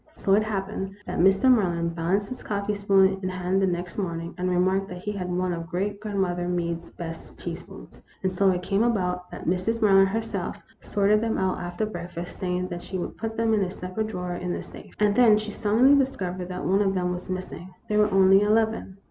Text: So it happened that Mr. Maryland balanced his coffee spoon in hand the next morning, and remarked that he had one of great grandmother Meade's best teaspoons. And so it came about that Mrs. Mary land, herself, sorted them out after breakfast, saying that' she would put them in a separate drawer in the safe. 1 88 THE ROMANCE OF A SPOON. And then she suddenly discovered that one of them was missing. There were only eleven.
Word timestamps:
So 0.15 0.33
it 0.33 0.41
happened 0.43 0.95
that 1.05 1.19
Mr. 1.19 1.43
Maryland 1.47 1.93
balanced 1.95 2.29
his 2.29 2.41
coffee 2.41 2.73
spoon 2.73 3.19
in 3.21 3.29
hand 3.29 3.61
the 3.61 3.67
next 3.67 3.99
morning, 3.99 4.33
and 4.35 4.49
remarked 4.49 4.87
that 4.87 5.03
he 5.03 5.11
had 5.11 5.29
one 5.31 5.53
of 5.53 5.67
great 5.67 5.99
grandmother 5.99 6.47
Meade's 6.47 6.89
best 6.89 7.37
teaspoons. 7.37 8.01
And 8.23 8.31
so 8.31 8.49
it 8.49 8.63
came 8.63 8.81
about 8.81 9.29
that 9.29 9.45
Mrs. 9.45 9.79
Mary 9.79 9.97
land, 9.97 10.07
herself, 10.09 10.57
sorted 10.79 11.21
them 11.21 11.37
out 11.37 11.59
after 11.59 11.85
breakfast, 11.85 12.39
saying 12.39 12.69
that' 12.69 12.81
she 12.81 12.97
would 12.97 13.15
put 13.15 13.37
them 13.37 13.53
in 13.53 13.61
a 13.63 13.69
separate 13.69 14.07
drawer 14.07 14.33
in 14.33 14.51
the 14.51 14.63
safe. 14.63 14.73
1 14.73 14.73
88 14.73 14.73
THE 14.73 14.73
ROMANCE 14.73 14.91
OF 14.91 14.97
A 14.97 14.97
SPOON. 14.97 15.07
And 15.07 15.15
then 15.17 15.37
she 15.37 15.51
suddenly 15.51 15.95
discovered 15.95 16.47
that 16.49 16.65
one 16.65 16.81
of 16.81 16.95
them 16.95 17.13
was 17.13 17.29
missing. 17.29 17.71
There 17.87 17.99
were 17.99 18.09
only 18.11 18.41
eleven. 18.41 18.97